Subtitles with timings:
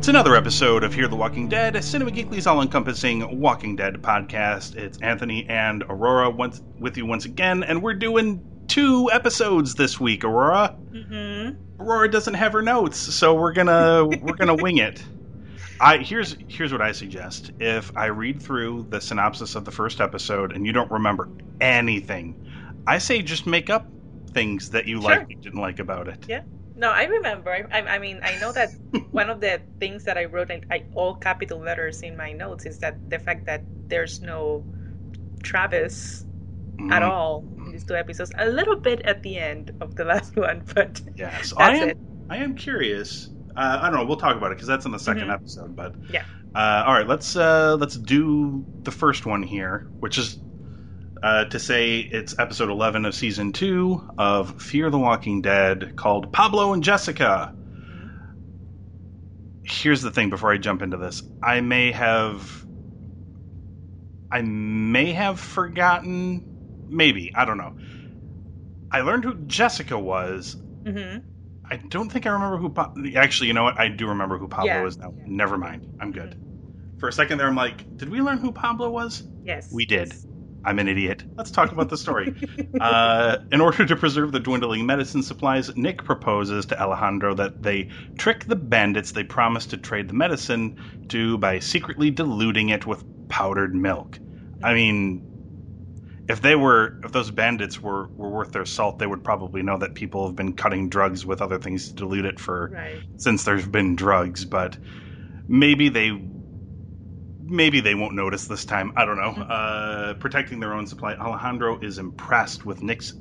[0.00, 4.74] It's another episode of Hear the Walking Dead, Cinema Geekly's all encompassing Walking Dead podcast.
[4.74, 10.00] It's Anthony and Aurora once, with you once again, and we're doing two episodes this
[10.00, 10.74] week, Aurora.
[10.90, 11.82] Mm-hmm.
[11.82, 15.04] Aurora doesn't have her notes, so we're gonna we're gonna wing it.
[15.82, 17.52] I here's here's what I suggest.
[17.60, 21.28] If I read through the synopsis of the first episode and you don't remember
[21.60, 22.50] anything,
[22.86, 23.86] I say just make up
[24.30, 25.10] things that you Sure.
[25.10, 26.24] like and didn't like about it.
[26.26, 26.40] Yeah.
[26.80, 27.52] No, I remember.
[27.52, 28.70] I, I, mean, I know that
[29.12, 32.64] one of the things that I wrote in I, all capital letters in my notes
[32.66, 34.64] is that the fact that there's no
[35.42, 36.24] Travis
[36.90, 37.10] at Mhm.
[37.10, 38.32] all in these two episodes.
[38.38, 41.88] A little bit at the end of the last one, but Yes, I am.
[41.90, 41.98] it.
[42.30, 43.30] I am curious.
[43.56, 44.06] Uh, I don't know.
[44.06, 45.34] We'll talk about it because that's in the 2nd Mhm.
[45.34, 45.76] episode.
[45.76, 46.24] But Yeah.
[46.54, 50.38] Uh, all right, let's uh, let's do the first one here, which is
[51.22, 56.32] uh, to say it's episode eleven of season two of Fear the Walking Dead, called
[56.32, 57.54] Pablo and Jessica.
[59.62, 60.30] Here's the thing.
[60.30, 62.64] Before I jump into this, I may have,
[64.30, 66.46] I may have forgotten.
[66.88, 67.72] Maybe I don't know.
[68.90, 70.56] I learned who Jessica was.
[70.84, 71.18] hmm
[71.72, 72.70] I don't think I remember who.
[72.70, 73.78] Pa- Actually, you know what?
[73.78, 74.86] I do remember who Pablo Yeah.
[74.86, 75.14] is now.
[75.24, 75.86] Never mind.
[76.00, 76.34] I'm good.
[76.96, 79.22] For a second there, I'm like, did we learn who Pablo was?
[79.44, 80.12] yes, We did.
[80.64, 81.24] I'm an idiot.
[81.36, 82.34] Let's talk about the story.
[82.80, 87.88] uh, in order to preserve the dwindling medicine supplies, Nick proposes to Alejandro that they
[88.18, 90.76] trick the bandits they promised to trade the medicine
[91.08, 94.18] to by secretly diluting it with powdered milk.
[94.62, 95.22] I mean,
[96.28, 99.78] if they were, if those bandits were, were worth their salt, they would probably know
[99.78, 103.00] that people have been cutting drugs with other things to dilute it for Right.
[103.16, 104.78] since there's been drugs, but
[105.48, 106.29] maybe they
[107.50, 108.92] maybe they won't notice this time.
[108.96, 109.46] I don't know.
[109.60, 113.12] Uh, protecting their own supply, Alejandro is impressed with Nick's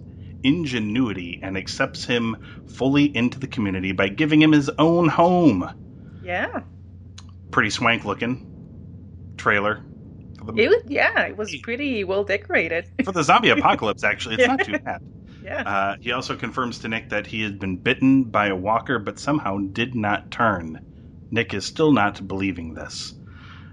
[0.43, 6.21] ingenuity and accepts him fully into the community by giving him his own home.
[6.23, 6.61] Yeah.
[7.51, 8.45] Pretty swank looking
[9.37, 9.83] trailer
[10.55, 12.89] It was, yeah, it was pretty well decorated.
[13.03, 14.03] for the zombie apocalypse.
[14.03, 15.01] Actually, it's not too bad.
[15.43, 15.61] yeah.
[15.67, 19.17] Uh, he also confirms to Nick that he had been bitten by a walker, but
[19.19, 20.85] somehow did not turn.
[21.31, 23.13] Nick is still not believing this.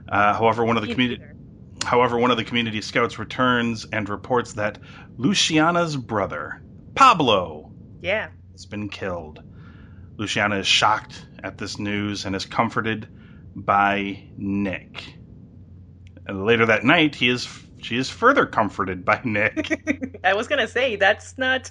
[0.08, 1.22] Uh, however, one of the community,
[1.84, 4.78] however, one of the community scouts returns and reports that
[5.16, 6.62] Luciana's brother,
[6.94, 8.28] Pablo, Yeah.
[8.52, 9.42] has been killed.
[10.16, 13.08] Luciana is shocked at this news and is comforted
[13.54, 15.04] by Nick.
[16.26, 17.48] And later that night, he is
[17.82, 20.18] she is further comforted by Nick.
[20.24, 21.70] I was gonna say that's not.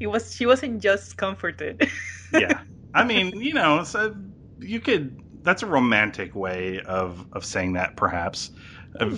[0.00, 0.34] It was.
[0.34, 1.88] She wasn't just comforted.
[2.32, 2.62] yeah.
[2.94, 4.14] I mean, you know, so
[4.58, 5.20] you could.
[5.42, 8.50] That's a romantic way of of saying that, perhaps.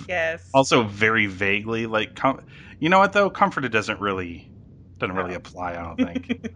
[0.07, 0.49] Yes.
[0.53, 2.41] also, very vaguely, like, com-
[2.79, 4.51] you know what though, comforted doesn't really
[4.99, 5.71] doesn't really apply.
[5.71, 6.47] I don't think.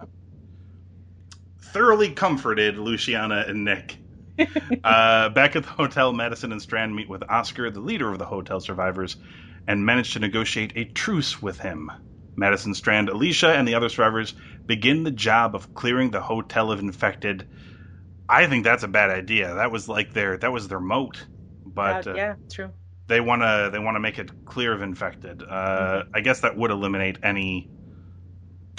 [1.73, 3.97] Thoroughly comforted, Luciana and Nick.
[4.83, 8.25] uh, back at the hotel, Madison and Strand meet with Oscar, the leader of the
[8.25, 9.17] hotel survivors,
[9.67, 11.91] and manage to negotiate a truce with him.
[12.35, 14.35] Madison, Strand, Alicia, and the other survivors
[14.67, 17.47] begin the job of clearing the hotel of infected.
[18.29, 19.53] I think that's a bad idea.
[19.55, 21.27] That was like their that was their moat,
[21.65, 22.71] but Uh, yeah, true.
[23.07, 25.43] they want to they want to make it clear of infected.
[25.43, 27.69] Uh, I guess that would eliminate any.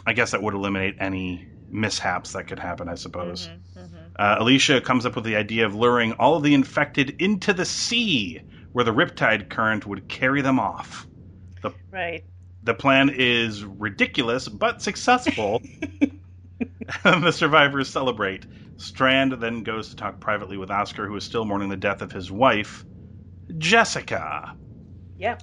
[0.07, 2.89] I guess that would eliminate any mishaps that could happen.
[2.89, 3.49] I suppose.
[3.49, 4.13] Mhm, mhm.
[4.19, 7.65] Uh, Alicia comes up with the idea of luring all of the infected into the
[7.65, 8.41] sea,
[8.73, 11.07] where the riptide current would carry them off.
[11.63, 12.25] The, Right.
[12.63, 15.63] The plan is ridiculous but successful.
[17.05, 18.47] the survivors celebrate.
[18.77, 22.13] Strand then goes to talk privately with Oscar, who is still mourning the death of
[22.13, 22.85] his wife,
[23.59, 24.55] Jessica.
[25.17, 25.39] Yeah.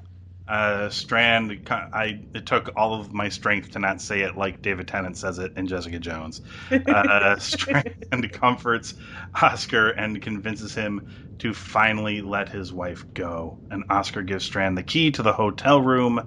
[0.47, 4.87] Uh, Strand, I it took all of my strength to not say it like David
[4.87, 6.41] Tennant says it in Jessica Jones.
[6.87, 7.85] Uh, Strand
[8.33, 8.93] comforts
[9.41, 11.01] Oscar and convinces him
[11.39, 13.59] to finally let his wife go.
[13.71, 16.23] And Oscar gives Strand the key to the hotel room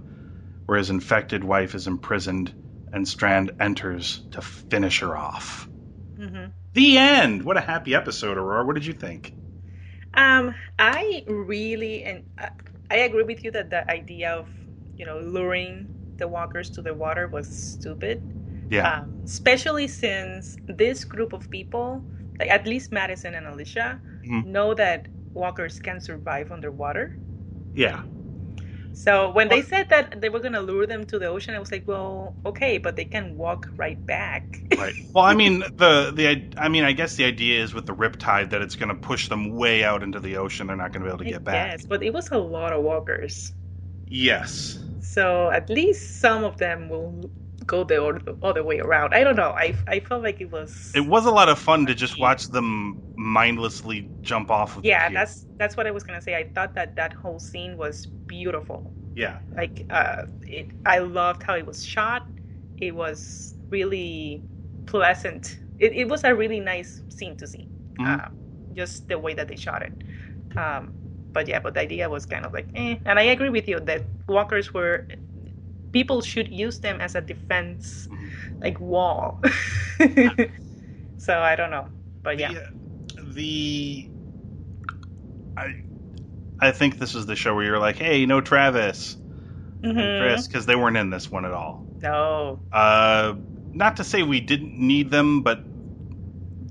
[0.67, 2.55] where his infected wife is imprisoned,
[2.93, 5.69] and Strand enters to finish her off.
[6.17, 7.45] hmm The end.
[7.45, 8.65] What a happy episode, Aurora.
[8.65, 9.35] What did you think?
[10.15, 12.51] Um, I really and I,
[12.91, 14.49] I agree with you that the idea of
[14.97, 15.89] you know luring
[16.19, 18.23] the walkers to the water was stupid.
[18.71, 19.01] Yeah.
[19.01, 22.05] Um, especially since this group of people,
[22.39, 24.45] like at least Madison and Alicia, Mhm.
[24.47, 27.13] know that walkers can survive underwater.
[27.75, 28.03] yeah.
[28.95, 31.71] So when they said that they were gonna lure them to the ocean, I was
[31.71, 34.61] like, well, okay, but they can walk right back.
[34.77, 34.95] Right.
[35.13, 38.51] Well, I mean the the I mean I guess the idea is with the riptide
[38.51, 40.67] that it's going to push them way out into the ocean.
[40.67, 41.73] They're not going to be able to get back.
[41.73, 43.53] Yes, but it was a lot of walkers.
[44.07, 44.79] Yes.
[45.01, 47.31] So at least some of them will
[47.67, 48.03] go the
[48.43, 49.15] other, way around.
[49.15, 49.51] I don't know.
[49.51, 50.91] I, I felt like it was.
[50.95, 54.85] It was a lot of fun to just watch them mindlessly jump off of.
[54.85, 56.35] yeah, that's that's what I was gonna say.
[56.35, 58.93] I thought that that whole scene was beautiful.
[59.15, 59.41] yeah.
[59.57, 60.71] Like, uh, it.
[60.87, 62.23] I loved how it was shot.
[62.79, 64.45] It was really
[64.87, 65.59] pleasant.
[65.79, 67.67] It, it was a really nice scene to see.
[67.99, 68.21] Mhm.
[68.23, 68.29] Uh,
[68.77, 69.95] just the way that they shot it.
[70.57, 70.93] Um,
[71.33, 72.97] but yeah, but the idea was kind of like, eh.
[73.05, 75.07] And I agree with you that walkers were.
[75.91, 78.29] People should use them as a defense, Mhm.
[78.61, 79.41] like wall.
[81.17, 81.89] so I don't know,
[82.23, 82.53] but yeah.
[82.53, 84.11] The, the
[85.57, 85.75] I
[86.61, 89.17] I think this is the show where you're like, hey, no Travis
[89.83, 90.21] and Mhm.
[90.21, 91.87] Chris because they weren't in this one at all.
[92.03, 93.35] No, Uh,
[93.73, 95.61] not to say we didn't need them, but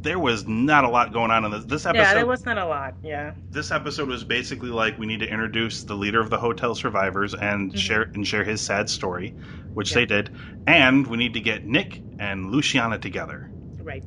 [0.01, 1.65] there was not a lot going on in this.
[1.65, 2.95] This episode, yeah, there was not a lot.
[3.03, 6.75] Yeah, this episode was basically like we need to introduce the leader of the hotel
[6.75, 7.77] survivors and Mhm.
[7.77, 9.35] share and share his sad story,
[9.73, 9.95] which Yeah.
[9.99, 10.29] they did,
[10.65, 13.49] and we need to get Nick and Luciana together.
[13.83, 14.03] right.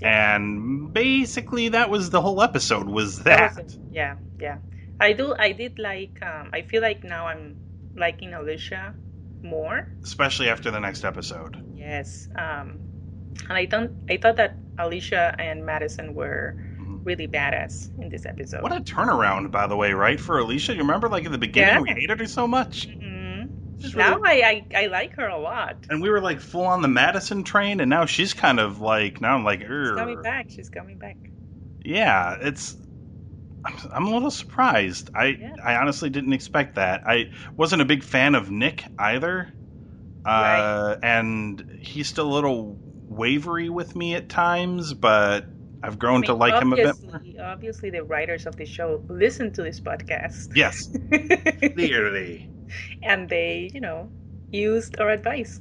[0.00, 2.86] And basically, that was the whole episode.
[2.86, 3.64] Was That that?
[3.64, 3.78] was.
[3.90, 4.58] Yeah, yeah.
[5.00, 5.34] I do.
[5.38, 6.18] I did like.
[6.22, 7.56] Um, I feel like now I'm
[7.96, 8.94] liking Alicia
[9.42, 9.88] more.
[10.02, 11.56] Especially after the next episode.
[11.74, 12.28] Yes.
[12.36, 12.78] Um,
[13.48, 13.92] and I don't.
[14.10, 17.00] I thought that Alicia and Madison were Mhm.
[17.04, 18.62] really badass in this episode.
[18.62, 20.18] What a turnaround, by the way, right?
[20.18, 21.80] For Alicia, you remember, like in the beginning, Yeah.
[21.94, 22.86] we hated her so much.
[22.88, 23.44] hmm
[23.80, 25.76] really- Now I, I I like her a lot.
[25.88, 29.20] and we were like full on the Madison train, and now she's kind of like
[29.20, 30.46] now I'm like, She's coming back.
[30.50, 31.16] She's coming back.
[31.84, 32.76] yeah, it's.
[33.64, 35.10] I'm, I'm a little surprised.
[35.14, 35.56] I Yeah.
[35.62, 37.02] I honestly didn't expect that.
[37.06, 39.52] I wasn't a big fan of Nick either,
[40.24, 42.78] uh, and he's still a little
[43.08, 45.46] wavery with me at times, but
[45.82, 47.02] I've grown I to like him a bit.
[47.02, 47.14] more.
[47.16, 50.54] obviously, obviously, the writers of the show listen to this podcast.
[50.54, 50.88] Yes,
[51.74, 52.50] clearly.
[53.02, 54.10] and they, you know,
[54.50, 55.60] used our advice.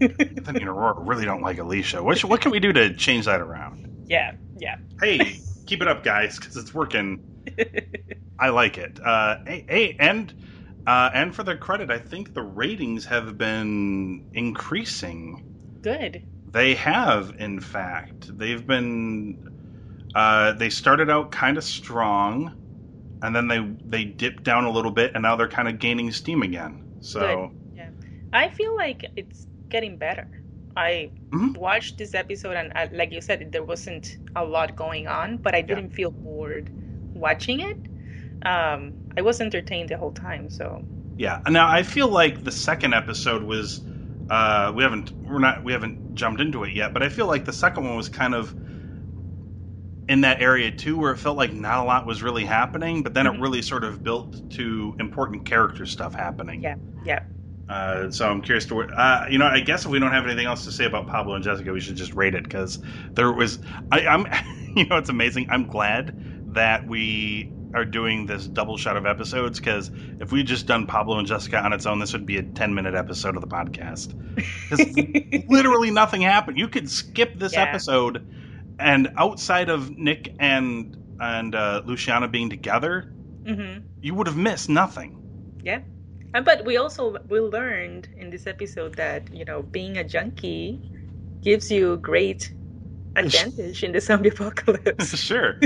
[0.00, 2.02] Anthony and Aurora really don't like Alicia.
[2.02, 4.04] What, what can we do to change that around?
[4.06, 4.76] yeah, yeah.
[5.00, 7.22] Hey, keep it up, guys, because it's working.
[8.38, 9.00] I like it.
[9.04, 10.32] Uh, hey, hey, and
[10.86, 15.78] uh, and for their credit, I think the ratings have been increasing.
[15.82, 16.26] Good.
[16.50, 20.10] They have, in fact, they've been.
[20.14, 24.92] Uh, they started out kind of strong, and then they they dipped down a little
[24.92, 26.98] bit, and now they're kind of gaining steam again.
[27.00, 27.54] So yeah
[28.34, 30.26] I feel like it's getting better.
[30.76, 31.54] I Mhm.
[31.54, 35.54] watched this episode, and uh, like you said, there wasn't a lot going on, but
[35.54, 36.70] I didn't feel bored
[37.14, 37.88] watching it.
[38.44, 40.86] Um, I was entertained the whole time, so
[41.16, 41.38] Yeah.
[41.48, 43.82] Now I feel like the second episode was
[44.30, 47.44] uh we haven't we're not we haven't jumped into it yet, but I feel like
[47.44, 48.54] the second one was kind of
[50.08, 53.14] in that area too where it felt like not a lot was really happening, but
[53.14, 53.34] then Mhm.
[53.34, 56.62] it really sort of built to important character stuff happening.
[56.62, 57.20] Yeah, yeah.
[57.68, 60.46] Uh, so I'm curious to, uh, you know, I guess if we don't have anything
[60.46, 62.78] else to say about Pablo and Jessica, we should just rate it because
[63.16, 63.58] there was,
[63.90, 64.26] I, I'm,
[64.76, 65.46] you know, it's amazing.
[65.50, 66.14] I'm glad
[66.48, 69.90] that we are doing this double shot of episodes because
[70.20, 72.74] if we just done Pablo and Jessica on its own, this would be a 10
[72.74, 74.08] minute episode of the podcast.
[74.68, 74.98] 'Cause
[75.48, 76.58] literally nothing happened.
[76.58, 77.62] You could skip this Yeah.
[77.62, 78.22] episode,
[78.78, 83.06] and outside of Nick and and uh, Luciana being together,
[83.44, 85.14] hmm you would have missed nothing.
[85.62, 85.80] Yeah.
[86.34, 90.82] And, but we also we learned in this episode that you know being a junkie
[91.42, 92.54] gives you great
[93.16, 95.14] advantage in the zombie apocalypse.
[95.14, 95.56] sure.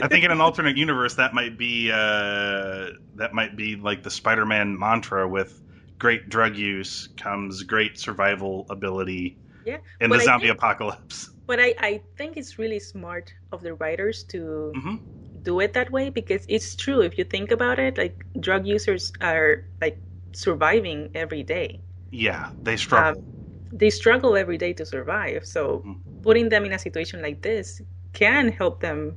[0.00, 4.10] I think in an alternate universe that might be uh, that might be like the
[4.10, 5.60] Spider-Man mantra with
[5.98, 11.30] great drug use comes great survival ability Yeah, in but the zombie think- apocalypse.
[11.46, 14.98] But I, I think it's really smart of the writers to hmm
[15.42, 19.12] do it that way because it's true if you think about it like drug users
[19.20, 23.24] are like surviving every day Yeah, they struggle.
[23.72, 26.02] they struggle every day to survive so Mhm.
[26.22, 27.80] putting them in a situation like this
[28.12, 29.16] can help them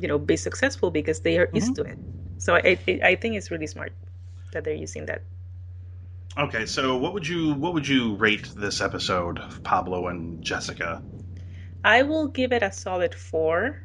[0.00, 1.98] you know be successful because they are used to it
[2.38, 3.92] so I, I i think it's really smart
[4.52, 5.24] that they're using that
[6.36, 11.04] okay, so what would you what would you rate this episode of Pablo and Jessica?
[11.84, 13.80] i will give it a solid four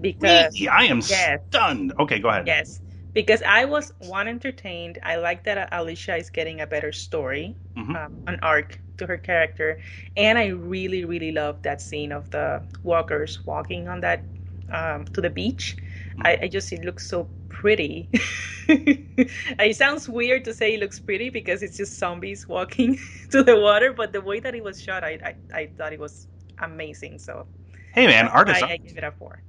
[0.00, 0.68] because Really?
[0.68, 1.38] I am yes.
[1.50, 1.92] stunned.
[1.98, 2.50] Okay, go ahead.
[2.50, 2.80] Yes,
[3.14, 4.98] because I was one entertained.
[5.02, 7.94] I like that Alicia is getting a better story, Mhm.
[7.94, 9.78] um, an arc to her character,
[10.16, 14.26] and I really, really love that scene of the walkers walking on that
[14.70, 15.76] um, to the beach.
[16.22, 18.10] I, I just it looks so pretty.
[18.68, 22.98] it sounds weird to say it looks pretty because it's just zombies walking
[23.30, 26.00] to the water, but the way that it was shot, I I, I thought it
[26.00, 26.26] was
[26.58, 27.18] amazing.
[27.18, 27.48] So
[27.92, 29.42] Hey man, that's art is why I give it a four.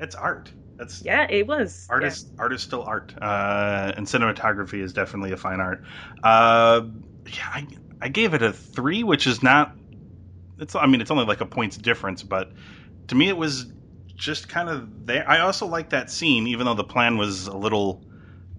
[0.00, 0.52] It's art.
[0.78, 1.88] That's Yeah, it was.
[1.90, 2.14] art yeah.
[2.38, 5.82] art is still art, uh, and cinematography is definitely a fine art.
[6.22, 6.82] Uh,
[7.26, 7.66] yeah, I,
[8.00, 9.76] I gave it a three, which is not.
[10.58, 12.52] It's I mean it's only like a points difference, but
[13.08, 13.66] to me it was
[14.16, 15.28] just kind of there.
[15.28, 18.04] I also like that scene, even though the plan was a little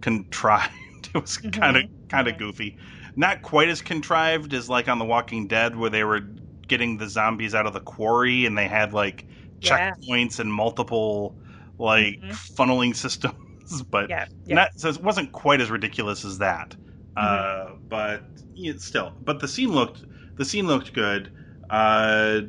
[0.01, 0.71] contrived.
[1.15, 2.77] It was kind of kind of goofy,
[3.15, 6.21] not quite as contrived as like on The Walking Dead, where they were
[6.67, 9.25] getting the zombies out of the quarry and they had like
[9.61, 9.91] Yeah.
[9.93, 11.35] checkpoints and multiple
[11.77, 12.55] like Mhm.
[12.55, 14.55] funneling systems, but Yeah, yeah.
[14.55, 16.75] not so it wasn't quite as ridiculous as that.
[17.15, 17.21] Uh,
[17.65, 17.87] Mm-hmm.
[17.89, 18.23] but
[18.55, 20.03] yeah, still, but the scene looked
[20.37, 21.31] the scene looked good.
[21.69, 22.41] Uh,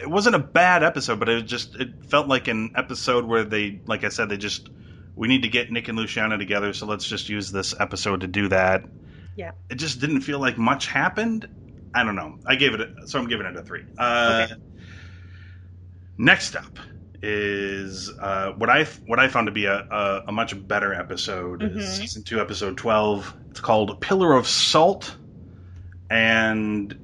[0.00, 3.80] it wasn't a bad episode, but it just it felt like an episode where they,
[3.86, 4.70] like I said, they just
[5.16, 8.28] we need to get Nick and Luciana together, so let's just use this episode to
[8.28, 8.84] do that.
[9.36, 9.50] Yeah.
[9.70, 11.48] It just didn't feel like much happened.
[11.94, 12.38] I don't know.
[12.46, 13.82] I gave it, a, so I'm giving it a three.
[13.98, 14.54] Uh, Okay.
[16.18, 16.78] Next up
[17.22, 21.60] is uh, what I what I found to be a, a, a much better episode.
[21.60, 21.82] Mhm.
[21.82, 23.34] Season two, episode twelve.
[23.50, 25.16] It's called "Pillar of Salt,"
[26.10, 26.96] and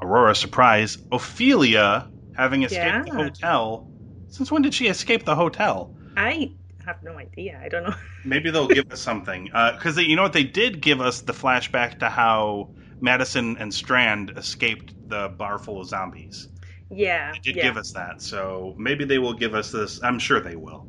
[0.00, 3.88] Aurora surprise Ophelia having escaped the hotel.
[4.28, 5.94] Since when did she escape the hotel?
[6.16, 6.52] I
[6.84, 7.60] have no idea.
[7.62, 7.94] I don't know.
[8.24, 12.00] Maybe they'll give us something because you know what they did give us the flashback
[12.00, 16.48] to how Madison and Strand escaped the bar full of zombies.
[16.90, 17.62] Yeah, They did yeah.
[17.64, 20.00] give us that, so maybe they will give us this.
[20.02, 20.86] I'm sure they will.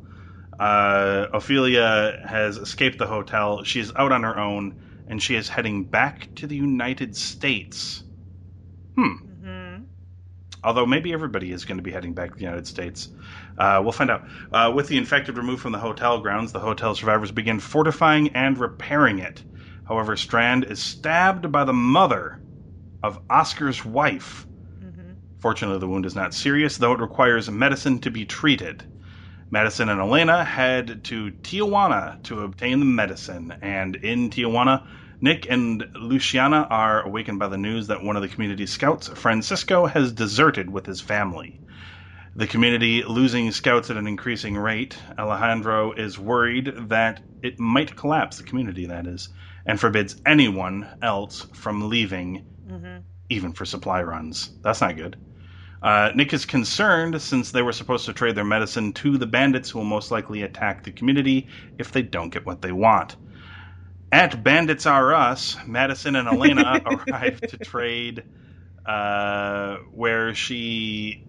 [0.58, 3.64] Uh, Ophelia has escaped the hotel.
[3.64, 8.02] She's out on her own, and she is heading back to the United States.
[8.96, 9.02] Hmm.
[9.02, 9.82] Mm-hmm.
[10.64, 13.08] Although maybe everybody is going to be heading back to the United States.
[13.56, 14.24] Uh, we'll find out.
[14.52, 18.58] Uh, with the infected removed from the hotel grounds, the hotel survivors begin fortifying and
[18.58, 19.42] repairing it.
[19.86, 22.40] However, Strand is stabbed by the mother
[23.02, 24.46] of Oscar's wife.
[25.40, 28.84] Fortunately, the wound is not serious, though it requires medicine to be treated.
[29.50, 34.82] Madison and Elena head to Tijuana to obtain the medicine, and in Tijuana,
[35.20, 39.86] Nick and Luciana are awakened by the news that one of the community scouts, Francisco,
[39.86, 41.60] has deserted with his family.
[42.34, 48.38] The community losing scouts at an increasing rate, Alejandro is worried that it might collapse,
[48.38, 49.28] the community that is,
[49.64, 52.98] and forbids anyone else from leaving hmm
[53.30, 54.50] even for supply runs.
[54.62, 55.16] That's not good.
[55.82, 59.70] Uh, Nick is concerned since they were supposed to trade their medicine to the bandits
[59.70, 61.46] who will most likely attack the community
[61.78, 63.16] if they don't get what they want.
[64.10, 68.24] At Bandits R Us, Madison and Elena arrive to trade,
[68.86, 71.24] uh, where she.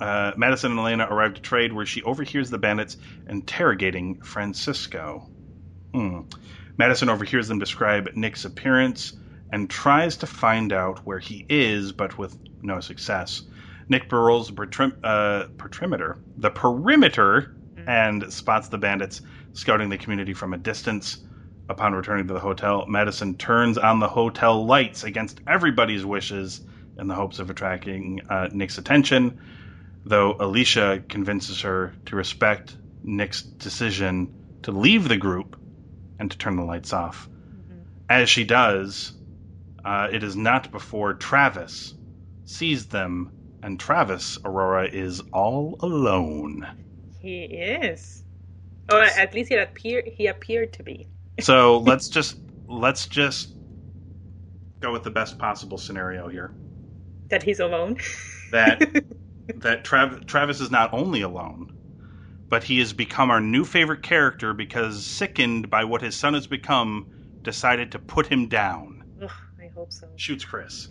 [0.00, 2.96] Uh, Madison and Elena arrive to trade where she overhears the bandits
[3.28, 5.28] interrogating Francisco.
[5.92, 6.20] Hmm.
[6.76, 9.12] Madison overhears them describe Nick's appearance
[9.52, 13.42] and tries to find out where he is, but with no success.
[13.88, 17.54] Nick paroles the pertrim- uh, perimeter, the perimeter,
[17.86, 19.20] and spots the bandits
[19.52, 21.18] scouting the community from a distance.
[21.68, 26.60] Upon returning to the hotel, Madison turns on the hotel lights against everybody's wishes
[26.98, 29.40] in the hopes of attracting uh, Nick's attention,
[30.04, 35.58] though Alicia convinces her to respect Nick's decision to leave the group
[36.18, 37.28] and to turn the lights off.
[38.08, 39.12] As she does,
[39.84, 41.94] uh, it is not before Travis
[42.44, 43.30] sees them,
[43.62, 46.68] and Travis, Aurora, is all alone.
[47.20, 48.24] He is.
[48.90, 50.04] Or at least he appeared.
[50.16, 51.08] He appeared to be.
[51.40, 52.36] So let's just
[52.68, 53.54] let's just
[54.82, 56.54] go with the best possible scenario here.
[57.30, 57.98] That he's alone.
[58.50, 58.82] That
[59.56, 61.68] that Trav- Travis is not only alone,
[62.50, 66.46] but he has become our new favorite character because sickened by what his son has
[66.46, 67.08] become,
[67.44, 68.91] decided to put him down.
[69.82, 70.06] Hope so.
[70.16, 70.88] Shoots Chris.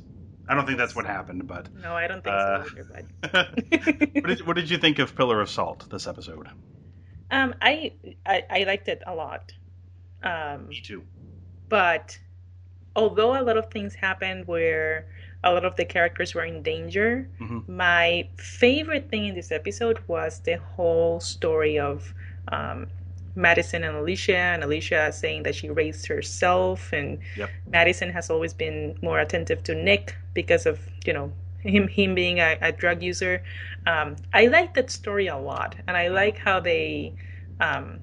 [0.50, 3.08] I don't think that's what happened, but No, I don't think Uh, so either.
[3.32, 6.48] what, But did, what did you think of Pillar of Salt this episode?
[7.32, 7.94] um, I,
[8.26, 9.54] I I liked it a lot.
[10.24, 11.04] Um, Me too.
[11.70, 12.20] but
[12.96, 15.06] although a lot of things happened where
[15.42, 17.68] a lot of the characters were in danger, Mhm.
[17.70, 22.14] my favorite thing in this episode was the whole story of
[22.52, 22.88] um,
[23.36, 27.54] Madison and Alicia, and Alicia saying that she raised herself, and Yep.
[27.74, 32.40] Madison has always been more attentive to Nick because of you know him him being
[32.40, 33.44] a, a drug user.
[33.86, 37.16] Um, I like that story a lot, and I like how they
[37.60, 38.02] um,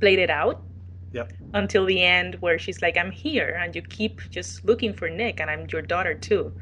[0.00, 0.64] played it out
[1.12, 1.32] Yep.
[1.54, 5.40] until the end where she's like i'm here and you keep just looking for nick
[5.40, 6.52] and i'm your daughter too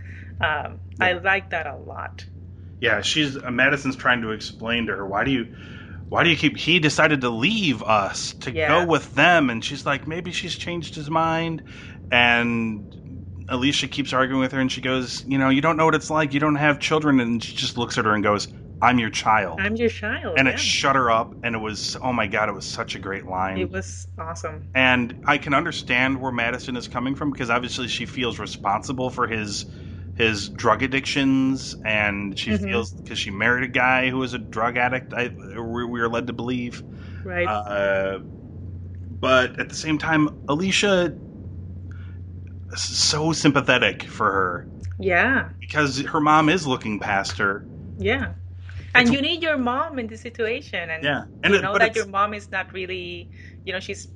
[0.40, 2.26] um, i like that a lot
[2.80, 5.46] Yeah, she's uh, Madison's trying to explain to her why do you
[6.08, 8.68] why do you keep he decided to leave us to Yeah.
[8.68, 11.62] go with them and she's like maybe she's changed his mind
[12.10, 12.94] and
[13.48, 16.10] Alicia keeps arguing with her and she goes, "You know, you don't know what it's
[16.10, 16.32] like.
[16.32, 18.48] You don't have children." And she just looks at her and goes,
[18.80, 19.60] I'm your child.
[19.60, 20.38] I'm your child.
[20.38, 20.54] and yeah.
[20.54, 23.26] it shut her up and it was oh my god it was such a great
[23.26, 24.64] line It was awesome.
[24.74, 29.26] and i can understand where madison is coming from because obviously she feels responsible for
[29.26, 29.64] his
[30.14, 32.70] his drug addictions and she Mhm.
[32.70, 36.08] feels because she married a guy who was a drug addict I, we we were
[36.08, 36.82] led to believe
[37.24, 37.48] Right.
[37.48, 38.20] uh,
[39.20, 41.14] but at the same time alicia
[42.72, 44.68] is so sympathetic for her
[44.98, 45.50] yeah.
[45.60, 47.66] because her mom is looking past her
[47.96, 48.34] Yeah.
[48.94, 50.90] And It's- you need your mom in this situation.
[50.90, 53.30] And yeah and you it- know that your mom is not really,
[53.64, 54.08] you know, she's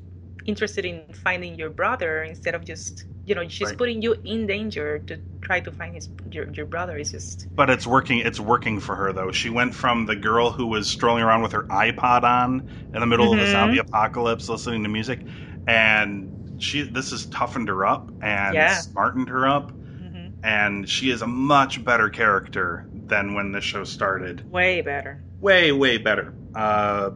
[0.49, 3.79] interested in finding your brother instead of just, you know, she's Right.
[3.79, 6.97] putting you in danger to try to find his your, your brother.
[6.99, 8.19] Is just But it's working.
[8.21, 9.31] It's working for her though.
[9.33, 12.65] She went from the girl who was strolling around with her iPod on
[12.95, 13.51] in the middle of a Mhm.
[13.51, 15.27] zombie apocalypse, listening to music,
[15.67, 16.83] and she.
[16.83, 18.73] This has toughened her up and Yeah.
[18.73, 23.85] smartened her up, mhm, and she is a much better character than when the show
[23.85, 24.45] started.
[24.51, 25.25] way better.
[25.41, 26.35] Way, way better.
[26.55, 27.11] Uh,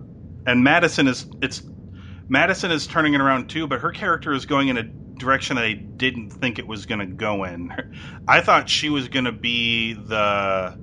[0.47, 1.27] and Madison is.
[1.41, 1.63] It's
[2.33, 5.67] Madison is turning it around too, but her character is going in a direction that
[5.67, 7.73] I didn't think it was going to go in.
[8.29, 10.79] I thought she was going to be the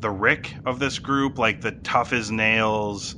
[0.00, 3.16] the Rick of this group, like the tough as nails,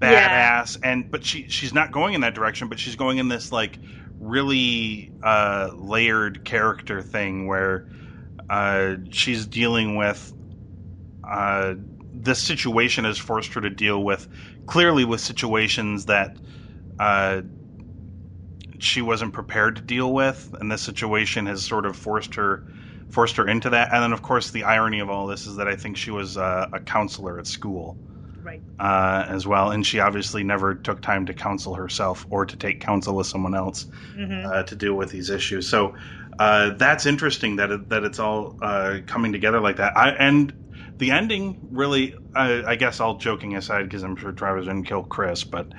[0.00, 0.54] Yeah.
[0.62, 3.50] badass, and but she she's not going in that direction, but she's going in this
[3.52, 3.80] like
[4.20, 7.86] really uh, layered character thing where
[8.50, 10.34] uh, she's dealing with
[11.30, 11.74] uh,
[12.12, 14.28] this situation has forced her to deal with
[14.66, 16.38] clearly with situations that
[17.00, 17.42] uh,
[18.78, 22.64] she wasn't prepared to deal with, and this situation has sort of forced her
[23.08, 23.88] forced her into that.
[23.92, 26.36] And then, of course, the irony of all this is that I think she was
[26.36, 27.98] uh, a counselor at school
[28.42, 28.62] Right.
[28.78, 32.80] uh, as well, and she obviously never took time to counsel herself or to take
[32.80, 35.68] counsel with someone else hmm uh, to deal with these issues.
[35.68, 35.94] So
[36.38, 39.96] uh, that's interesting that it, that it's all uh, coming together like that.
[39.96, 40.54] I, and
[40.98, 45.04] the ending really, I, I guess, all joking aside, because I'm sure Travis didn't kill
[45.04, 45.72] Chris, but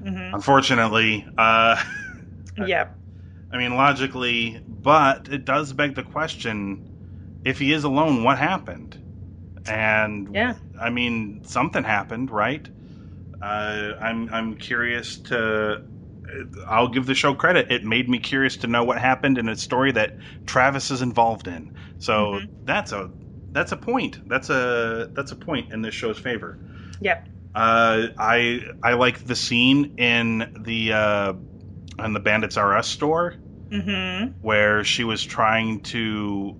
[0.00, 1.76] hmm unfortunately, uh,
[2.56, 2.88] Yeah.
[3.50, 6.82] I mean, logically, but it does beg the question:
[7.44, 8.98] if he is alone, what happened?
[9.66, 10.54] And Yeah.
[10.80, 12.68] I mean, something happened, right?
[13.42, 15.82] Uh, I'm I'm curious to.
[16.68, 17.70] I'll give the show credit.
[17.70, 21.48] It made me curious to know what happened in a story that Travis is involved
[21.48, 21.70] in.
[21.98, 22.50] So Mhm.
[22.64, 23.10] that's a
[23.52, 24.20] that's a point.
[24.26, 26.58] That's a that's a point in this show's favor.
[27.00, 27.28] Yep.
[27.54, 31.34] Uh, I I like the scene in the uh,
[31.98, 33.36] in the Bandits R Us store
[33.70, 36.56] hmm where she was trying to,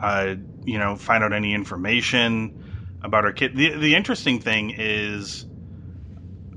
[0.00, 2.54] uh, you know, find out any information
[3.02, 3.56] about her kid.
[3.56, 5.46] The the interesting thing is,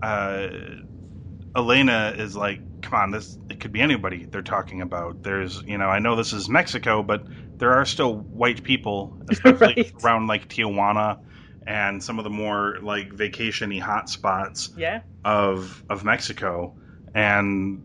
[0.01, 0.47] uh,
[1.55, 5.23] Elena is like, come on, this it could be anybody they're talking about.
[5.23, 7.25] There's, you know, I know this is Mexico, but
[7.59, 9.93] there are still white people, especially Right.
[10.03, 11.17] around like Tijuana
[11.65, 15.01] and some of the more like vacationy hot spots Yeah.
[15.23, 16.75] of of Mexico,
[17.13, 17.83] and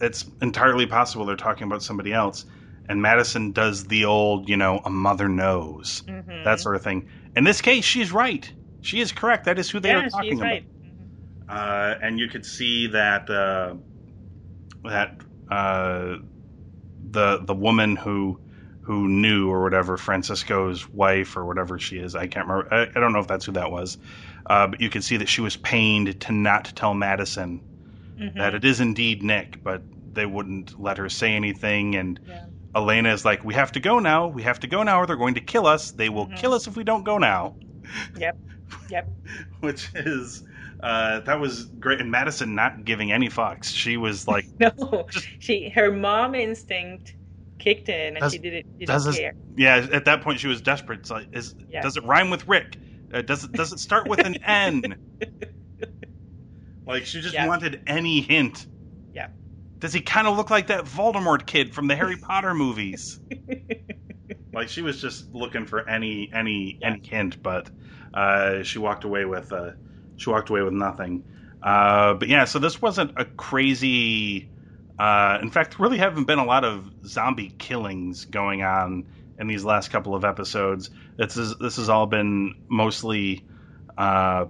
[0.00, 2.44] it's entirely possible they're talking about somebody else.
[2.88, 7.06] And Madison does the old, you know, a mother knows hmm that sort of thing.
[7.36, 8.52] In this case, she's right.
[8.80, 9.44] She is correct.
[9.44, 10.50] That is who they yeah, are talking she's about.
[10.50, 10.64] right.
[10.84, 11.08] Mhm.
[11.48, 13.74] Uh, and you could see that uh,
[14.84, 16.16] that uh,
[17.10, 18.40] the the woman who
[18.82, 22.14] who knew or whatever Francisco's wife or whatever she is.
[22.16, 22.72] I can't remember.
[22.74, 23.96] I, I don't know if that's who that was.
[24.46, 27.62] Uh, but you could see that she was pained to not tell Madison
[28.20, 28.34] Mhm.
[28.36, 31.94] that it is indeed Nick, but they wouldn't let her say anything.
[31.96, 32.46] And Yeah.
[32.74, 34.26] Elena is like, "We have to go now.
[34.26, 35.92] We have to go now, or they're going to kill us.
[35.92, 36.36] They will Mhm.
[36.36, 37.56] kill us if we don't go now."
[38.16, 38.38] Yep.
[38.90, 39.08] Yep.
[39.60, 40.42] Which is
[40.82, 42.00] uh, that was great.
[42.00, 43.72] And Madison not giving any fucks.
[43.72, 45.06] She was like, No,
[45.38, 47.14] she her mom instinct
[47.62, 49.34] kicked in and Does- she didn't didn't does this- care.
[49.56, 49.86] yeah.
[49.92, 51.00] At that point, she was desperate.
[51.00, 51.82] It's like, is Yeah.
[51.82, 52.76] does it rhyme with Rick?
[53.12, 54.96] Uh, does it does it start with an N?
[56.86, 57.46] Like she just Yeah.
[57.46, 58.66] wanted any hint.
[59.14, 59.28] Yeah.
[59.78, 63.20] Does he kind of look like that Voldemort kid from the Harry Potter movies?
[64.54, 66.88] Like she was just looking for any any Yeah.
[66.90, 67.70] any hint, but
[68.12, 69.70] uh, she walked away with uh,
[70.16, 71.24] she walked away with nothing.
[71.62, 74.50] Uh, but yeah, so this wasn't a crazy.
[74.98, 79.06] Uh, in fact, really haven't been a lot of zombie killings going on
[79.38, 80.90] in these last couple of episodes.
[81.16, 83.44] This is this has all been mostly
[83.96, 84.46] uh,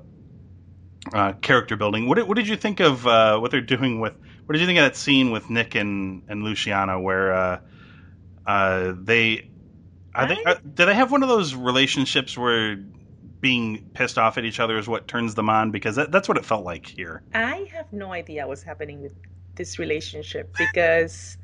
[1.13, 2.09] uh, character building.
[2.09, 4.15] What did, what did you think of uh, what they're doing with?
[4.45, 7.61] What did you think of that scene with Nick and and Luciana where uh,
[8.47, 9.49] uh, they
[10.15, 12.77] are they I- uh, do they have one of those relationships where
[13.41, 15.71] being pissed off at each other is what turns them on?
[15.71, 17.23] Because that, that's what it felt like here.
[17.35, 19.15] I have no idea what's happening with
[19.57, 21.37] this relationship because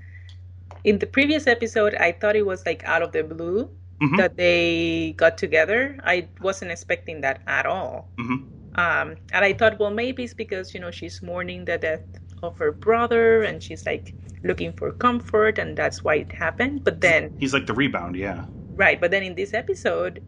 [0.84, 3.70] in the previous episode I thought it was like out of the blue
[4.02, 4.16] Mhm.
[4.18, 5.98] that they got together.
[6.04, 8.12] I wasn't expecting that at all.
[8.18, 12.06] hmm Um, and I thought, well, maybe it's because, you know, she's mourning the death
[12.42, 16.84] of her brother and she's like looking for comfort and that's why it happened.
[16.84, 18.44] But then, He's like the rebound, yeah.
[18.76, 20.22] right, but then in this episode,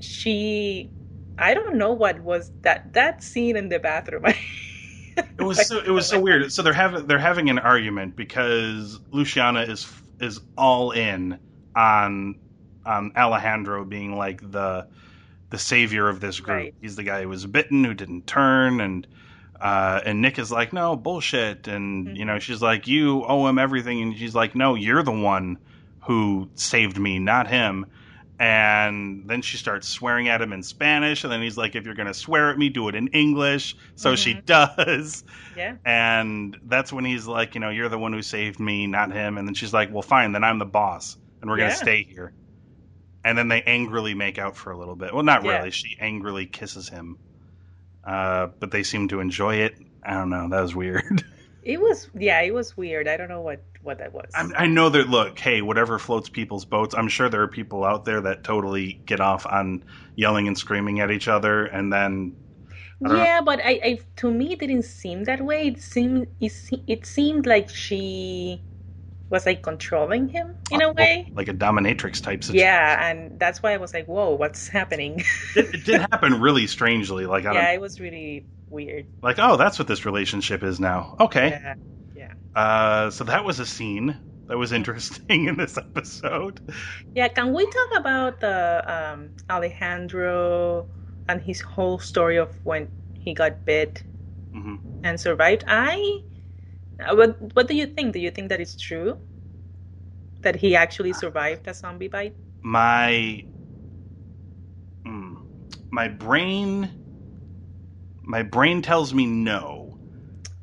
[0.00, 0.92] she,
[1.38, 4.24] I don't know what was that, that scene in the bathroom.
[5.16, 6.52] It was so it was so weird.
[6.52, 11.38] So they're having they're having an argument because Luciana is is all in
[11.74, 12.36] on
[12.84, 14.86] on Alejandro being like the
[15.50, 16.56] the savior of this group.
[16.56, 16.74] Right.
[16.80, 19.06] He's the guy who was bitten who didn't turn and
[19.60, 22.16] uh, and Nick is like, no bullshit, and Mhm.
[22.16, 25.56] you know she's like, you owe him everything, and she's like, no, you're the one
[26.00, 27.86] who saved me, not him.
[28.38, 31.94] And then she starts swearing at him in Spanish, and then he's like, if you're
[31.94, 33.74] gonna swear at me, do it in English.
[33.94, 34.44] So she Mhm.
[34.44, 35.24] does.
[35.56, 35.76] yeah.
[35.84, 39.38] And that's when he's like, you know, you're the one who saved me, not him.
[39.38, 41.66] And then she's like, well, fine, then I'm the boss, and we're Yeah.
[41.68, 42.34] gonna stay here.
[43.24, 45.14] And then they angrily make out for a little bit.
[45.14, 45.58] Well, not Yeah.
[45.58, 45.70] really.
[45.70, 47.18] She angrily kisses him,
[48.04, 49.74] uh, but they seem to enjoy it.
[50.04, 50.48] I don't know.
[50.50, 51.24] That was weird.
[51.62, 53.08] It was, yeah, it was weird.
[53.08, 54.30] I don't know what, what that was.
[54.34, 55.08] I'm, I know that.
[55.08, 56.94] Look, hey, whatever floats people's boats.
[56.94, 59.84] I'm sure there are people out there that totally get off on
[60.16, 62.36] yelling and screaming at each other, and then
[63.02, 63.22] don't know.
[63.22, 65.68] Yeah, but I, I to me it didn't seem that way.
[65.68, 66.52] It seemed it,
[66.86, 68.62] it seemed like she
[69.28, 71.30] was like controlling him in a oh, way.
[71.34, 72.64] like a dominatrix type situation.
[72.64, 75.22] Yeah, and that's why I was like, "Whoa, what's happening?"
[75.54, 77.26] It, it did happen really strangely.
[77.26, 79.06] Like I yeah, it was really weird.
[79.22, 81.74] like oh that's what this relationship is now okay Yeah, yeah,
[82.56, 86.60] uh so that was a scene that was interesting in this episode
[87.14, 87.28] yeah.
[87.28, 90.86] Can we talk about the um, Alejandro
[91.28, 94.04] and his whole story of when he got bit
[94.52, 95.64] hmm and survived?
[95.68, 96.20] I,
[97.00, 98.12] uh, what what do you think?
[98.14, 99.18] Do you think that it's true
[100.40, 102.36] that he actually survived a zombie bite?
[102.62, 103.46] my
[105.06, 105.36] mm,
[105.90, 106.92] my brain
[108.22, 109.85] my brain tells me no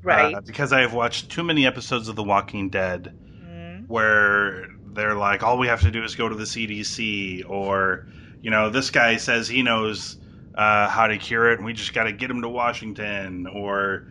[0.03, 0.35] Right.
[0.35, 3.85] uh, because i have watched too many episodes of the walking dead Mhm.
[3.87, 8.05] where they're like all we have to do is go to the cdc or
[8.41, 10.17] you know this guy says he knows
[10.55, 14.03] uh, how to cure it and we just got to get him to washington or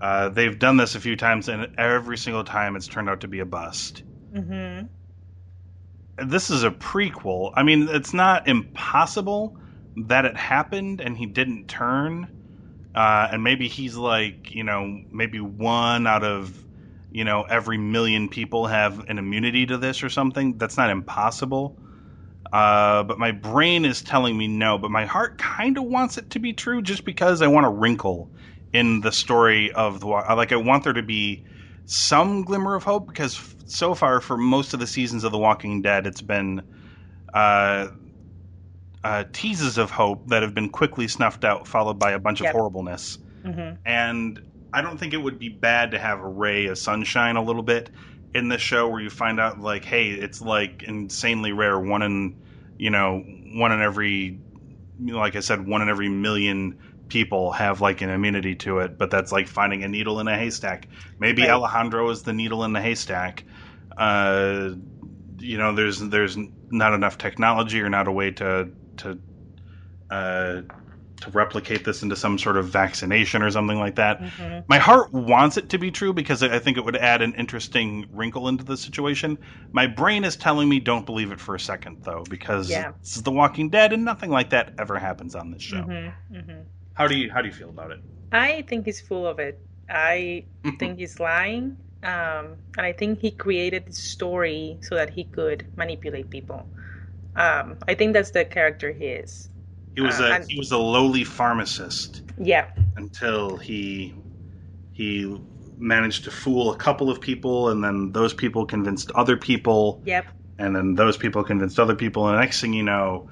[0.00, 3.28] uh, they've done this a few times and every single time it's turned out to
[3.28, 4.02] be a bust
[4.34, 4.86] Mm-hmm.
[6.28, 9.56] this is a prequel i mean it's not impossible
[9.96, 12.28] that it happened and he didn't turn
[12.94, 16.64] uh, and maybe he's like you know maybe one out of
[17.10, 20.58] you know every million people have an immunity to this or something.
[20.58, 21.78] That's not impossible.
[22.52, 26.30] Uh, but my brain is telling me no but my heart kind of wants it
[26.30, 28.30] to be true just because i want a wrinkle
[28.72, 31.42] in the story of the like i want there to be
[31.86, 35.82] some glimmer of hope because so far for most of the seasons of the walking
[35.82, 36.62] dead it's been
[37.32, 37.88] uh,
[39.04, 42.50] uh, teases of hope that have been quickly snuffed out followed by a bunch Yep.
[42.50, 43.74] of horribleness Mm-hmm.
[43.84, 44.40] and
[44.72, 47.62] I don't think it would be bad to have a ray of sunshine a little
[47.62, 47.90] bit
[48.32, 52.36] in this show where you find out like, hey, it's like insanely rare, one in
[52.78, 53.22] you know,
[53.54, 54.40] one in every
[54.98, 59.10] like I said, one in every million people have like an immunity to it, but
[59.10, 60.88] that's like finding a needle in a haystack.
[61.20, 61.50] Maybe Right.
[61.50, 63.44] Alejandro is the needle in the haystack.
[63.96, 64.70] Uh,
[65.38, 66.36] you know, there's there's
[66.70, 69.18] not enough technology or not a way to to
[70.10, 70.62] uh,
[71.20, 74.20] to replicate this into some sort of vaccination or something like that.
[74.20, 74.60] Mm-hmm.
[74.68, 78.06] My heart wants it to be true because I think it would add an interesting
[78.12, 79.38] wrinkle into the situation.
[79.72, 82.92] My brain is telling me don't believe it for a second, though, because Yeah.
[83.00, 85.82] this is The Walking Dead, and nothing like that ever happens on this show.
[85.82, 86.36] Mm-hmm.
[86.36, 86.60] Mm-hmm.
[86.94, 88.00] How do you how do you feel about it?
[88.32, 89.60] I think he's full of it.
[89.88, 90.44] I
[90.78, 95.66] think he's lying, um, and I think he created this story so that he could
[95.76, 96.66] manipulate people.
[97.36, 99.48] Um, I think that's the character he is.
[99.94, 102.66] He was Uh, a and- he was a lowly pharmacist Yeah,
[102.96, 104.14] until he
[104.92, 105.40] he
[105.76, 110.26] managed to fool a couple of people, and then those people convinced other people, yep,
[110.58, 113.28] and then those people convinced other people, and the next thing you know,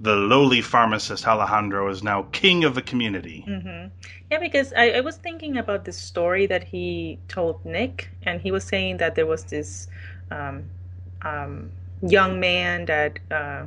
[0.00, 3.42] the lowly pharmacist Alejandro is now king of the community.
[3.46, 3.86] hmm
[4.30, 4.38] yeah.
[4.40, 8.64] Because I, I was thinking about this story that he told Nick, and he was
[8.64, 9.86] saying that there was this
[10.32, 10.64] um,
[11.22, 11.70] um,
[12.02, 13.66] young man that uh,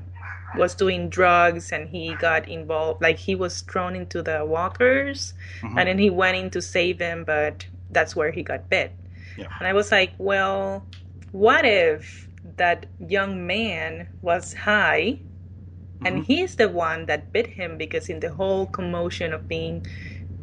[0.56, 3.02] was doing drugs, and he got involved.
[3.02, 5.78] Like he was thrown into the walkers, Mhm.
[5.80, 8.92] and then he went in to save him, but that's where he got bit.
[9.38, 9.48] Yeah.
[9.60, 10.86] And I was like, well,
[11.32, 15.20] what if that young man was high
[16.06, 16.26] and Mhm.
[16.26, 19.86] he's the one that bit him because in the whole commotion of being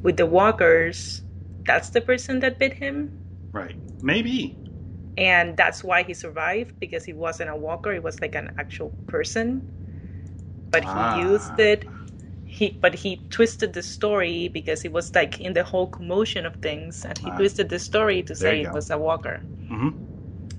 [0.03, 1.23] with the walkers,
[1.67, 3.11] that's the person that bit him?
[3.53, 3.77] Right.
[4.03, 4.59] Maybe.
[5.17, 8.91] And that's why he survived because he wasn't a walker, he was like an actual
[9.07, 9.69] person.
[10.71, 11.15] but he Ah.
[11.15, 11.91] used it.
[12.45, 16.57] He but he twisted the story because it was like in the whole commotion of
[16.57, 17.33] things, and he Ah.
[17.33, 19.45] twisted the story to There say it was a walker.
[19.69, 19.91] hmm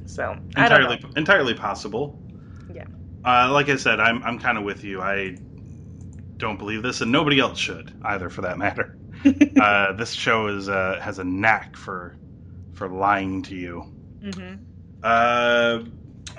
[0.06, 2.22] So Entirely, entirely possible.
[2.68, 2.86] Yeah.
[3.26, 5.02] Uh, like I said, I'm I'm kind of with you.
[5.02, 5.36] I
[6.40, 8.98] don't believe this, and nobody else should either, for that matter.
[9.58, 12.18] uh, this show is uh, has a knack for
[12.74, 13.84] for lying to you.
[14.34, 14.56] Hmm
[15.04, 15.84] Uh,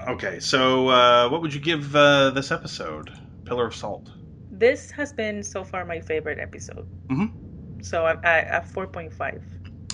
[0.09, 3.11] okay, so uh, what would you give uh, this episode?
[3.45, 4.11] Pillar of Salt.
[4.51, 6.87] This has been so far my favorite episode.
[7.11, 7.31] Mhm.
[7.83, 9.45] So I'm at, four point five.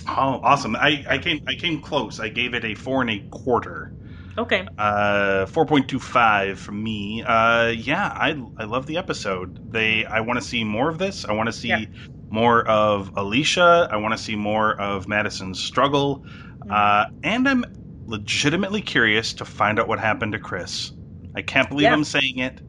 [0.08, 0.74] Oh, awesome!
[0.76, 2.18] I, I came I came close.
[2.18, 3.92] I gave it a four and a quarter.
[4.38, 4.66] Okay.
[4.78, 7.22] Uh, four point two five from me.
[7.22, 9.58] Uh, yeah, I I love the episode.
[9.70, 11.24] They I want to see more of this.
[11.26, 11.84] I want to see Yeah.
[12.30, 13.88] more of Alicia.
[13.90, 16.24] I want to see more of Madison's struggle.
[16.70, 17.64] Uh, and I'm
[18.12, 20.92] legitimately curious to find out what happened to Chris.
[21.34, 21.94] I can't believe Yeah.
[21.94, 22.60] I'm saying it.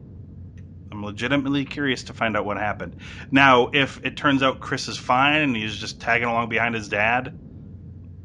[0.90, 2.96] I'm legitimately curious to find out what happened.
[3.30, 6.88] Now, if it turns out Chris is fine and he's just tagging along behind his
[6.88, 7.34] dad,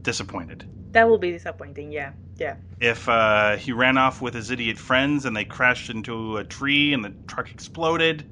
[0.03, 0.65] disappointed.
[0.93, 1.91] That will be disappointing.
[1.91, 2.13] Yeah.
[2.37, 2.55] Yeah.
[2.79, 6.93] If uh, he ran off with his idiot friends and they crashed into a tree
[6.93, 8.25] and the truck exploded,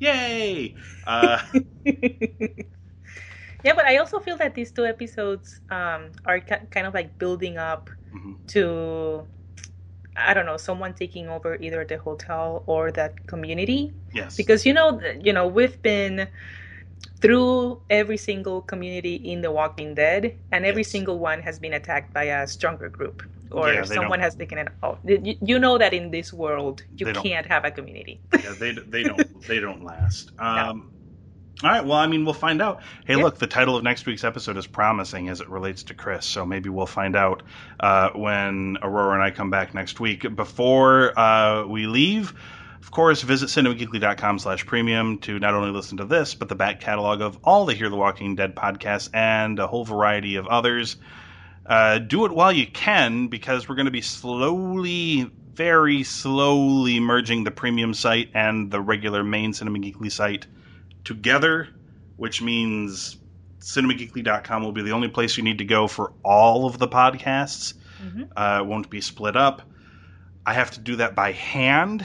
[0.00, 0.74] yay!
[1.06, 1.38] Uh,
[1.84, 7.18] yeah, but I also feel that these two episodes um, are ki- kind of like
[7.18, 8.36] building up mhm.
[8.48, 9.26] to,
[10.16, 13.92] I don't know, someone taking over either the hotel or that community.
[14.12, 14.36] yes.
[14.36, 16.28] Because you know, you know, we've been
[17.20, 20.90] through every single community in The Walking Dead, and every Yes.
[20.90, 24.68] single one has been attacked by a stronger group, or Yeah, someone has taken it
[24.82, 25.00] out.
[25.04, 28.20] You, you know that in this world, you can't have a community.
[28.42, 30.32] yeah, they they don't they don't last.
[30.38, 30.93] Um,
[31.62, 32.82] All right, well, I mean, we'll find out.
[33.06, 33.22] Hey, Yeah.
[33.22, 36.44] look, the title of next week's episode is promising as it relates to Chris, so
[36.44, 37.42] maybe we'll find out
[37.78, 40.34] uh, when Aurora and I come back next week.
[40.34, 42.34] Before uh, we leave,
[42.82, 46.80] of course, visit cinemageekly.com slash premium to not only listen to this, but the back
[46.80, 50.96] catalog of all the Hear the Walking Dead podcasts and a whole variety of others.
[51.64, 57.44] Uh, do it while you can because we're going to be slowly, very slowly merging
[57.44, 60.46] the premium site and the regular main Cinema Geekly site
[61.04, 61.68] together,
[62.16, 63.16] which means
[63.60, 67.74] cinemageekly.com will be the only place you need to go for all of the podcasts.
[68.02, 68.28] Mhm.
[68.36, 69.62] Uh, it won't be split up.
[70.44, 72.04] I have to do that by hand,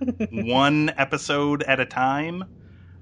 [0.30, 2.44] one episode at a time.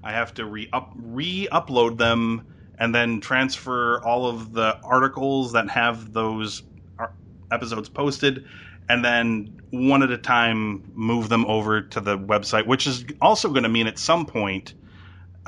[0.03, 2.43] I have to re upload them
[2.77, 6.63] and then transfer all of the articles that have those
[6.99, 7.13] ar-
[7.51, 8.45] episodes posted,
[8.89, 13.49] and then one at a time move them over to the website, which is also
[13.49, 14.73] going to mean at some point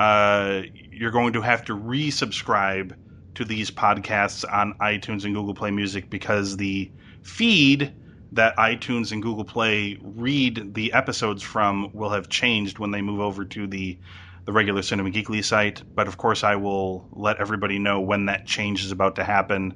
[0.00, 2.96] uh, you're going to have to resubscribe
[3.34, 6.90] to these podcasts on iTunes and Google Play Music because the
[7.22, 7.94] feed
[8.32, 13.20] that iTunes and Google Play read the episodes from will have changed when they move
[13.20, 13.98] over to the
[14.46, 15.82] the regular Cinema Geekly site.
[15.94, 19.74] But of course, I will let everybody know when that change is about to happen,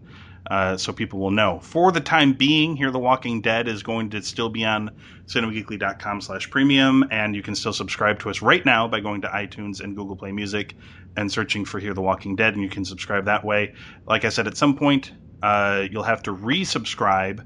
[0.50, 1.60] uh, so people will know.
[1.60, 4.90] For the time being, Hear The Walking Dead is going to still be on
[5.26, 9.96] cinemageekly.com/premium, and you can still subscribe to us right now by going to iTunes and
[9.96, 10.76] Google Play Music
[11.16, 13.74] and searching for Hear the Walking Dead, and you can subscribe that way.
[14.06, 17.44] Like I said, at some point, uh, you'll have to resubscribe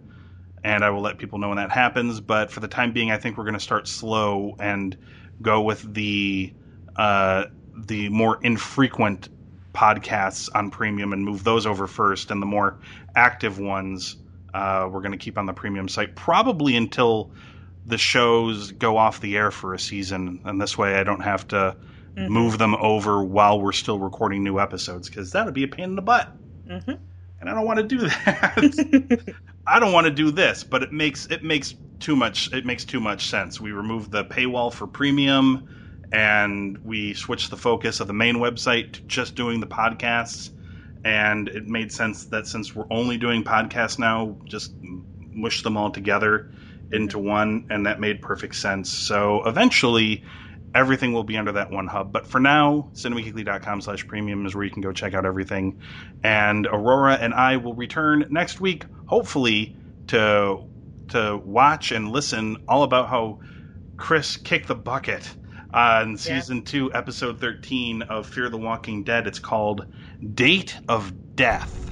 [0.65, 2.21] and I will let people know when that happens.
[2.21, 4.97] But for the time being, I think we're going to start slow and
[5.41, 6.53] go with the
[6.97, 7.45] uh,
[7.87, 9.29] the more infrequent
[9.79, 12.79] podcasts on premium and move those over first, and the more
[13.14, 14.17] active ones
[14.55, 17.31] uh, we're going to keep on the premium site probably until
[17.85, 21.47] the shows go off the air for a season, and this way I don't have
[21.49, 21.77] to
[22.17, 22.29] Mhm.
[22.31, 25.85] move them over while we're still recording new episodes because that would be a pain
[25.91, 26.27] in the butt,
[26.69, 26.99] Mhm.
[27.41, 29.35] and I don't want to do that.
[29.67, 32.85] I don't want to do this, but it makes it makes too much it makes
[32.85, 33.61] too much sense.
[33.61, 35.62] We removed the paywall for premium
[36.12, 40.51] and we switched the focus of the main website to just doing the podcasts
[41.05, 44.73] and it made sense that since we're only doing podcasts now, just
[45.31, 46.51] mush them all together
[46.92, 47.29] into mm-hmm.
[47.29, 48.90] one and that made perfect sense.
[48.90, 50.25] So eventually
[50.75, 52.12] everything will be under that one hub.
[52.12, 55.81] But for now, cinemageekly.com slash premium is where you can go check out everything.
[56.23, 59.77] And Aurora and I will return next week, hopefully,
[60.09, 60.64] to
[61.09, 63.40] to watch and listen all about how
[63.97, 65.27] Chris kicked the bucket
[65.72, 69.26] Uh, on season two, episode thirteen of Fear the Walking Dead.
[69.26, 69.87] It's called
[70.35, 71.88] Date of Death.